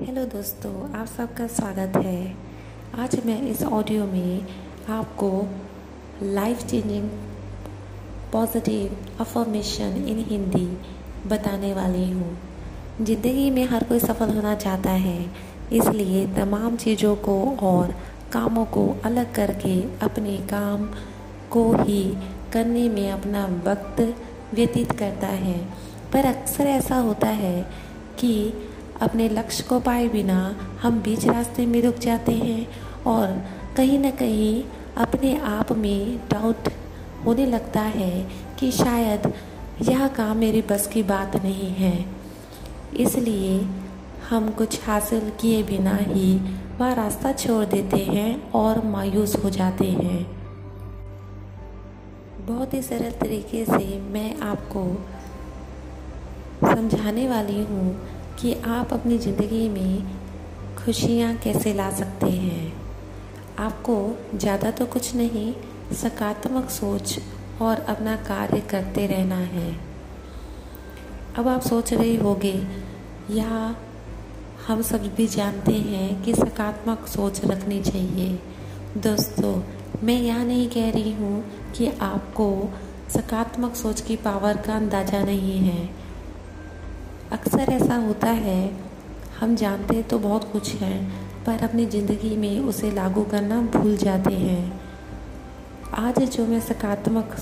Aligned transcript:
Hello 0.00 0.24
दोस्तों, 0.24 0.72
आप 0.96 1.06
सबका 1.06 1.46
स्वागत 1.46 1.96
है। 1.96 2.36
आज 2.98 3.16
मैं 3.26 3.40
इस 3.42 3.62
ऑडियो 3.62 4.04
में 4.04 4.46
आपको 4.88 5.30
life 6.24 6.62
changing 6.66 7.08
positive 8.32 8.96
affirmation 9.20 9.96
in 10.08 10.18
Hindi 10.28 10.66
बताने 11.28 11.72
वाली 11.74 12.10
हूँ। 12.10 12.36
ज़िंदगी 13.00 13.50
में 13.50 13.64
हर 13.64 13.84
कोई 13.84 13.98
सफल 13.98 14.34
होना 14.34 14.54
चाहता 14.56 14.90
है, 14.90 15.18
इसलिए 15.72 16.26
तमाम 16.36 16.76
चीज़ों 16.76 17.14
को 17.16 17.36
और 17.62 17.94
कामों 18.32 18.64
को 18.66 18.86
अलग 19.04 19.34
करके 19.34 19.80
अपने 20.06 20.36
काम 20.46 20.86
को 21.50 21.70
ही 21.82 22.02
करने 22.52 22.88
में 22.88 23.10
अपना 23.10 23.46
वक्त 23.66 24.00
व्यतीत 24.54 24.92
करता 24.92 25.26
है। 25.26 25.87
पर 26.12 26.24
अक्सर 26.24 26.66
ऐसा 26.66 26.96
होता 26.96 27.26
है 27.26 27.62
कि 28.18 28.52
अपने 29.02 29.28
लक्ष्य 29.28 29.62
को 29.62 29.80
पाए 29.80 30.08
बिना 30.08 30.56
हम 30.82 31.00
बीच 31.02 31.26
रास्ते 31.26 31.66
में 31.66 31.82
रुक 31.82 31.94
जाते 31.94 32.32
हैं 32.32 32.66
और 33.04 33.42
कहीं 33.76 33.98
ना 33.98 34.10
कहीं 34.10 34.64
अपने 34.96 35.36
आप 35.38 35.72
में 35.72 36.18
डाउट 36.30 36.56
होने 37.26 37.46
लगता 37.46 37.80
है 37.80 38.28
कि 38.58 38.70
शायद 38.72 39.32
यह 39.82 40.08
काम 40.08 40.36
मेरे 40.36 40.62
बस 40.62 40.86
की 40.86 41.02
बात 41.02 41.36
नहीं 41.36 41.70
है। 41.70 42.04
इसलिए 42.96 43.68
हम 44.28 44.50
कुछ 44.50 44.86
हासिल 44.86 45.30
किए 45.40 45.62
बिना 45.62 45.96
ही 45.96 46.34
वह 46.78 46.92
रास्ता 46.92 47.32
छोड़ 47.32 47.64
देते 47.64 47.96
हैं 47.96 48.50
और 48.50 48.84
मायूस 48.84 49.36
हो 49.44 49.50
जाते 49.50 49.84
हैं। 49.84 50.24
बहुत 52.46 52.74
ही 52.74 52.82
सरल 52.82 53.10
तरीके 53.10 53.64
से 53.64 54.00
मैं 54.00 54.38
आपको 54.40 54.82
समझाने 56.60 57.28
वाली 57.28 57.62
हूँ 57.64 57.96
कि 58.40 58.52
आप 58.68 58.92
अपनी 58.92 59.18
ज़िंदगी 59.18 59.68
में 59.68 60.16
खुशियाँ 60.76 61.34
कैसे 61.36 61.72
ला 61.74 61.90
सकते 61.90 62.30
हैं। 62.30 62.72
आपको 63.58 63.96
ज़्यादा 64.34 64.70
तो 64.70 64.86
कुछ 64.86 65.14
नहीं, 65.16 65.52
सकारात्मक 65.92 66.70
सोच 66.70 67.18
और 67.62 67.80
अपना 67.88 68.16
कार्य 68.24 68.60
करते 68.60 69.06
रहना 69.06 69.36
है। 69.36 69.72
अब 71.36 71.48
आप 71.48 71.60
सोच 71.60 71.92
रहे 71.92 72.14
होंगे, 72.16 72.54
या 73.30 73.74
हम 74.68 74.82
सब 74.82 75.06
भी 75.16 75.26
जानते 75.26 75.72
हैं 75.72 76.22
कि 76.22 76.34
सकारात्मक 76.34 77.06
सोच 77.06 77.44
रखनी 77.44 77.80
चाहिए। 77.82 78.38
दोस्तों, 78.98 79.54
मैं 80.02 80.20
यह 80.20 80.42
नहीं 80.44 80.68
कह 80.68 80.90
रही 80.90 81.12
हूँ 81.12 81.44
कि 81.72 81.90
आपको 82.02 82.50
सकारात्मक 83.10 83.74
सोच 83.74 84.00
की 84.00 84.16
पावर 84.16 84.56
का 84.56 84.76
अंदाज़ा 84.76 85.22
नहीं 85.24 85.58
है। 85.58 86.07
अक्सर 87.32 87.72
ऐसा 87.72 87.94
होता 87.94 88.26
है। 88.26 88.72
हम 89.40 89.54
जानते 89.56 90.02
तो 90.02 90.18
बहुत 90.18 90.44
कुछ 90.52 90.74
हैं, 90.74 91.00
पर 91.44 91.64
अपनी 91.64 91.86
ज़िंदगी 91.86 92.36
में 92.36 92.60
उसे 92.60 92.90
लागू 92.90 93.24
करना 93.24 93.60
भूल 93.62 93.96
जाते 93.96 94.34
हैं। 94.34 94.80
आज 95.94 96.18
जो 96.36 96.46
मैं 96.46 96.60
सकारात्मक 96.60 97.36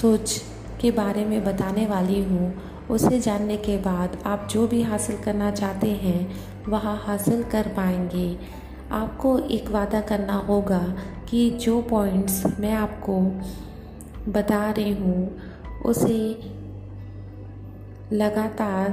सोच 0.00 0.42
के 0.80 0.90
बारे 0.90 1.24
में 1.24 1.44
बताने 1.44 1.86
वाली 1.86 2.22
हूँ, 2.24 2.52
उसे 2.90 3.20
जानने 3.20 3.56
के 3.56 3.76
बाद 3.78 4.16
आप 4.26 4.48
जो 4.50 4.66
भी 4.66 4.82
हासिल 4.82 5.16
करना 5.16 5.50
चाहते 5.50 5.86
हैं, 5.86 6.36
वह 6.68 6.88
हासिल 7.06 7.42
कर 7.42 7.68
पाएँगे। 7.68 8.38
आपको 8.92 9.38
एक 9.38 9.70
वादा 9.70 10.00
करना 10.00 10.36
होगा 10.48 10.82
कि 11.30 11.50
जो 11.50 11.80
पॉइंट्स 11.82 12.42
मैं 12.60 12.72
आपको 12.72 13.20
बता 14.32 14.70
रही 14.70 14.94
हूँ, 14.94 15.40
उसे 15.84 16.18
लगातार 18.12 18.90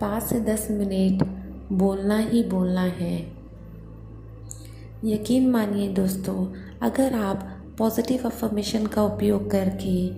पाँच 0.00 0.22
से 0.22 0.40
दस 0.40 0.66
मिनट 0.70 1.22
बोलना 1.72 2.18
ही 2.18 2.42
बोलना 2.42 2.80
है। 2.80 3.16
यकीन 5.04 5.50
मानिए 5.50 5.88
दोस्तों, 5.88 6.46
अगर 6.82 7.14
आप 7.14 7.48
पॉजिटिव 7.78 8.22
अफर्मेशन 8.26 8.86
का 8.86 9.02
उपयोग 9.02 9.50
करके 9.50 10.08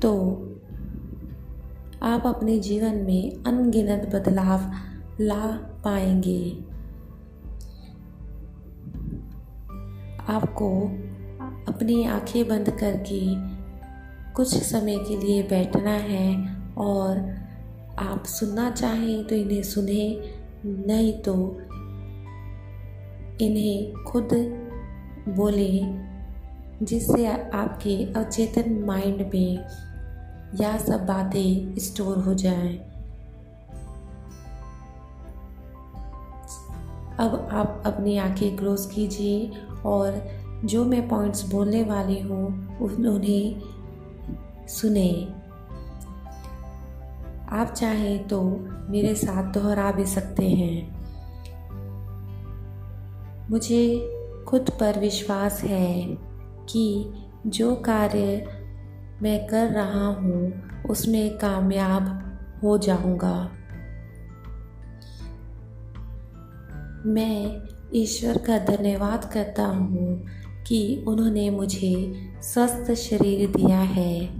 तो 0.00 0.12
आप 2.02 2.26
अपने 2.26 2.58
जीवन 2.58 2.94
में 2.96 3.44
अनगिनत 3.44 4.10
बदलाव 4.14 4.70
ला 5.20 5.46
पाएँगे। 5.84 6.50
आपको 10.28 10.70
अपनी 11.72 12.04
आँखें 12.04 12.48
बंद 12.48 12.70
करके 12.70 13.20
कुछ 14.32 14.62
समय 14.62 14.96
के 14.98 15.16
लिए 15.16 15.42
बैठना 15.42 15.90
है 15.90 16.56
और 16.78 17.39
आप 18.00 18.24
सुनना 18.24 18.70
चाहें 18.70 19.24
तो 19.24 19.34
इन्हें 19.34 19.62
सुने, 19.62 20.32
नहीं 20.66 21.12
तो 21.12 21.34
इन्हें 23.44 24.04
खुद 24.04 24.28
बोले, 25.28 25.80
जिससे 26.84 27.26
आपके 27.26 28.12
अचेतन 28.12 28.84
माइंड 28.84 29.30
में 29.34 29.66
यह 30.60 30.78
सब 30.78 31.06
बातें 31.06 31.78
स्टोर 31.78 32.18
हो 32.18 32.34
जाएँ। 32.34 32.78
अब 37.18 37.48
आप 37.52 37.82
अपनी 37.86 38.16
आँखें 38.18 38.56
क्लोज 38.56 38.86
कीजिए 38.94 39.50
और 39.84 40.22
जो 40.64 40.84
मैं 40.84 41.08
पॉइंट्स 41.08 41.42
बोलने 41.42 41.82
वाली 41.84 42.20
हूँ, 42.20 42.78
उन्हें 42.78 43.60
सुने 44.68 45.10
आप 47.52 47.72
चाहें 47.72 48.28
तो 48.28 48.66
मेरे 48.88 49.14
साथ 49.14 49.52
दोहरा 49.52 49.92
भी 49.92 50.06
सकते 50.06 50.48
हैं। 50.48 51.00
मुझे 53.50 54.10
खुद 54.48 54.70
पर 54.70 54.98
विश्वास 54.98 55.62
है 55.64 56.04
कि 56.70 57.12
जो 57.46 57.74
कार्य 57.74 58.46
मैं 59.22 59.46
कर 59.46 59.66
रहा 59.66 60.06
हूँ, 60.06 60.52
उसमें 60.90 61.38
कामयाब 61.38 62.32
हो 62.62 62.78
जाऊँगा। 62.78 63.50
मैं 67.06 67.68
ईश्वर 67.94 68.38
का 68.38 68.58
धन्यवाद 68.58 69.30
करता 69.32 69.66
हूँ 69.66 70.26
कि 70.66 71.04
उन्होंने 71.08 71.50
मुझे 71.50 72.12
स्वस्थ 72.42 72.92
शरीर 72.94 73.50
दिया 73.50 73.80
है। 73.80 74.39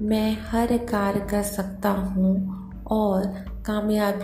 मैं 0.00 0.38
हर 0.50 0.76
कार्य 0.78 1.20
कर 1.20 1.42
सकता 1.42 1.90
हूँ 1.90 2.62
और 2.86 3.26
कामयाब 3.66 4.14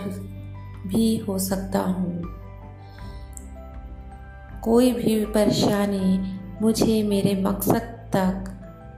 भी 0.87 1.17
हो 1.17 1.39
सकता 1.39 1.79
हूँ। 1.79 2.23
कोई 4.63 4.91
भी 4.91 5.25
परेशानी 5.25 6.39
मुझे 6.61 7.03
मेरे 7.03 7.41
मकसद 7.41 8.11
तक 8.15 8.55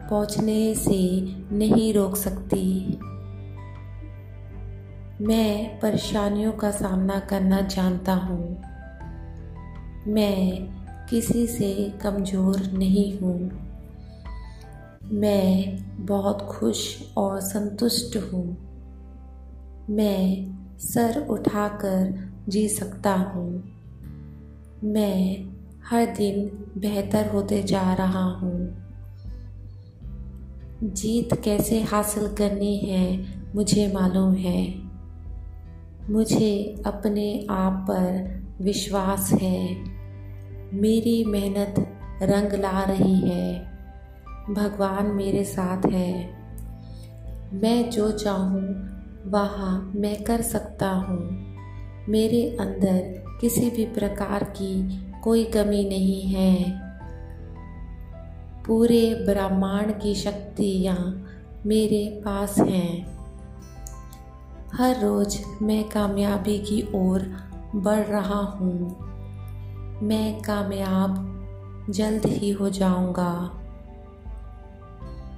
पहुँचने 0.09 0.75
से 0.75 1.21
नहीं 1.51 1.93
रोक 1.93 2.15
सकती। 2.15 2.85
मैं 5.21 5.79
परेशानियों 5.79 6.51
का 6.51 6.71
सामना 6.71 7.19
करना 7.19 7.61
जानता 7.61 8.13
हूँ। 8.13 8.61
मैं 10.07 10.67
किसी 11.09 11.47
से 11.47 11.93
कमज़ोर 12.01 12.61
नहीं 12.73 13.19
हूँ। 13.19 13.70
मैं 15.13 15.77
बहुत 16.05 16.41
खुश 16.41 17.13
और 17.17 17.39
संतुष्ट 17.39 18.17
हूँ। 18.17 18.57
मैं 19.89 20.51
सर 20.77 21.27
उठाकर 21.29 22.29
जी 22.49 22.67
सकता 22.67 23.16
हूँ। 23.16 23.63
मैं 24.83 25.45
हर 25.85 26.05
दिन 26.05 26.66
बेहतर 26.77 27.27
होते 27.27 27.63
जा 27.63 27.94
रहा 27.94 28.23
हूँ। 28.23 28.75
जीत 30.83 31.41
कैसे 31.44 31.81
हासिल 31.81 32.27
करनी 32.27 32.77
है 32.77 33.25
मुझे 33.56 33.94
मालूम 33.94 34.33
है। 34.33 34.75
मुझे 36.09 36.83
अपने 36.86 37.47
आप 37.50 37.86
पर 37.89 38.41
विश्वास 38.62 39.31
है। 39.31 39.75
मेरी 40.74 41.25
मेहनत 41.25 41.75
रंग 42.21 42.53
ला 42.53 42.83
रही 42.83 43.30
है। 43.30 43.70
भगवान 44.49 45.05
मेरे 45.05 45.43
साथ 45.43 45.85
है। 45.85 46.33
मैं 47.53 47.89
जो 47.89 48.11
चाहूँ, 48.11 48.61
वह 49.25 49.71
मैं 49.99 50.23
कर 50.23 50.41
सकता 50.41 50.89
हूँ। 50.89 51.51
मेरे 52.09 52.57
अंदर 52.59 53.23
किसी 53.41 53.69
भी 53.69 53.85
प्रकार 53.85 54.43
की 54.43 55.01
कोई 55.23 55.45
कमी 55.45 55.89
नहीं 55.89 56.21
है। 56.21 56.81
पूरे 58.67 59.23
ब्रह्मांड 59.27 59.99
की 59.99 60.15
शक्तियाँ 60.15 61.27
मेरे 61.65 62.21
पास 62.25 62.57
हैं। 62.57 63.17
हर 64.73 64.99
रोज़ 65.01 65.63
मैं 65.63 65.89
कामयाबी 65.89 66.59
की 66.59 66.89
ओर 66.95 67.33
बढ़ 67.75 68.05
रहा 68.05 68.39
हूँ। 68.39 68.97
मैं 70.03 70.41
कामयाब 70.41 71.27
जल्द 71.89 72.25
ही 72.25 72.51
हो 72.51 72.69
जाऊँगा। 72.69 73.61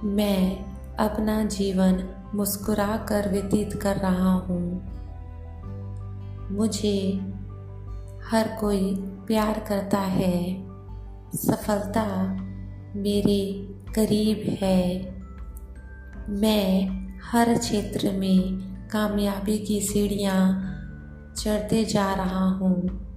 मैं 0.03 0.65
अपना 0.95 1.43
जीवन 1.43 2.09
मुस्कुरा 2.35 3.05
कर 3.09 3.29
व्यतीत 3.31 3.73
कर 3.73 3.95
रहा 3.95 4.33
हूँ। 4.33 4.83
मुझे 6.51 7.13
हर 8.31 8.57
कोई 8.61 8.95
प्यार 9.27 9.59
करता 9.59 9.97
है। 9.97 10.65
सफलता 11.35 12.33
मेरे 12.95 13.73
करीब 13.95 14.57
है। 14.61 15.15
मैं 16.29 16.89
हर 17.31 17.57
क्षेत्र 17.57 18.11
में 18.11 18.41
कामयाबी 18.87 19.57
की 19.57 19.81
सीढ़ियाँ 19.81 20.69
चढ़ते 21.37 21.85
जा 21.85 22.13
रहा 22.13 22.45
हूँ। 22.45 23.12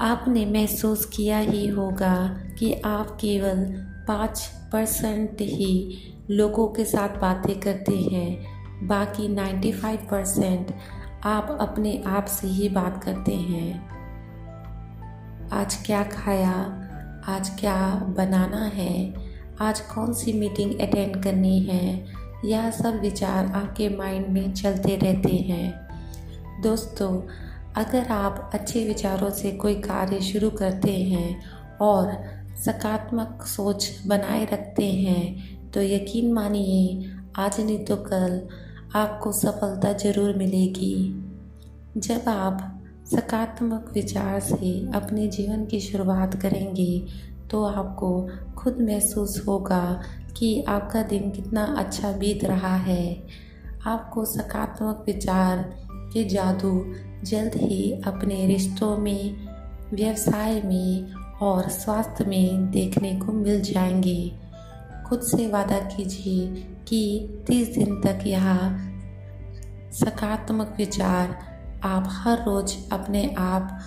आपने 0.00 0.46
महसूस 0.46 1.04
किया 1.04 1.38
ही 1.38 1.68
होगा 1.68 2.40
कि 2.58 2.74
आप 2.74 3.10
केवल 3.20 3.64
पाँच 4.08 4.52
परसेंट 4.72 5.36
ही 5.40 5.98
लोगों 6.30 6.68
के 6.68 6.84
साथ 6.84 7.08
बातें 7.08 7.60
करते 7.60 7.96
हैं। 7.96 8.46
बाकी 8.86 9.28
नाइन्टी 9.28 9.72
फाइव 9.72 9.98
परसेंट 10.10 10.74
आप 11.24 11.58
अपने 11.60 12.02
आप 12.06 12.24
से 12.24 12.48
ही 12.48 12.68
बात 12.68 13.04
करते 13.04 13.34
हैं। 13.34 13.88
आज 15.48 15.74
क्या 15.86 16.02
खाया? 16.02 16.86
आज 17.28 17.60
क्या 17.60 17.94
बनाना 18.16 18.64
है? 18.64 19.14
आज 19.60 19.80
कौन 19.80 20.12
सी 20.12 20.32
मीटिंग 20.32 20.80
अटेंड 20.80 21.22
करनी 21.24 21.60
है? 21.60 22.06
यह 22.44 22.70
सब 22.70 23.00
विचार 23.00 23.46
आपके 23.46 23.88
माइंड 23.88 24.26
में 24.28 24.54
चलते 24.54 24.96
रहते 24.96 25.36
हैं। 25.36 25.88
दोस्तों 26.62 27.22
अगर 27.76 28.06
आप 28.06 28.50
अच्छे 28.54 28.84
विचारों 28.86 29.30
से 29.30 29.50
कोई 29.52 29.74
कार्य 29.74 30.20
शुरू 30.20 30.50
करते 30.50 30.92
हैं 30.92 31.40
और 31.80 32.12
सकारात्मक 32.64 33.42
सोच 33.46 33.88
बनाए 34.06 34.44
रखते 34.44 34.86
हैं 34.86 35.70
तो 35.70 35.82
यकीन 35.82 36.32
मानिए, 36.32 37.10
आज 37.36 37.60
नहीं 37.60 37.84
तो 37.84 37.96
कल 37.96 38.40
आपको 38.94 39.32
सफलता 39.32 39.92
ज़रूर 39.92 40.36
मिलेगी। 40.36 40.94
जब 41.96 42.28
आप 42.28 42.82
सकारात्मक 43.06 43.90
विचार 43.94 44.40
से 44.40 44.72
अपने 44.94 45.26
जीवन 45.28 45.64
की 45.66 45.80
शुरुआत 45.80 46.34
करेंगे 46.42 47.06
तो 47.50 47.64
आपको 47.64 48.10
खुद 48.56 48.80
महसूस 48.80 49.42
होगा 49.48 50.00
कि 50.36 50.62
आपका 50.68 51.02
दिन 51.02 51.30
कितना 51.30 51.64
अच्छा 51.78 52.12
बीत 52.12 52.44
रहा 52.44 52.74
है। 52.76 53.22
आपको 53.86 54.24
सकारात्मक 54.24 55.04
विचार 55.06 55.64
के 56.12 56.24
जादू 56.24 56.94
जल्द 57.24 57.54
ही 57.54 57.92
अपने 57.92 58.46
रिश्तों 58.46 58.98
में, 58.98 59.48
व्यवसाय 59.92 60.62
में 60.62 61.12
और 61.42 61.68
स्वास्थ्य 61.68 62.24
में 62.24 62.70
देखने 62.70 63.16
को 63.16 63.32
मिल 63.32 63.60
जाएँगे। 63.60 64.32
खुद 65.08 65.20
से 65.20 65.48
वादा 65.48 65.78
कीजिए 65.78 66.46
कि 66.88 67.28
तीस 67.46 67.74
दिन 67.74 68.00
तक 68.00 68.18
यह 68.26 68.58
सकारात्मक 69.92 70.74
विचार 70.78 71.38
आप 71.84 72.04
हर 72.06 72.44
रोज 72.44 72.90
अपने 72.92 73.34
आप 73.38 73.80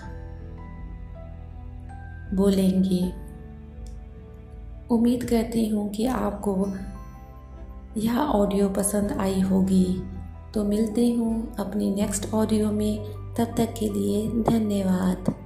बोलेंगे। 2.34 3.24
उम्मीद 4.96 5.24
करती 5.24 5.68
हूँ 5.68 5.90
कि 5.90 6.06
आपको 6.06 6.74
यह 8.00 8.20
ऑडियो 8.20 8.70
पसंद 8.70 9.12
आई 9.12 9.40
होगी। 9.40 10.04
तो 10.54 10.64
मिलती 10.64 11.12
हूँ 11.12 11.56
अपनी 11.60 11.96
नेक्स्ट 11.96 12.34
ऑडियो 12.34 12.72
में। 12.72 13.06
तब 13.38 13.54
तक 13.58 13.74
के 13.80 13.90
लिए 13.90 14.28
धन्यवाद। 14.28 15.43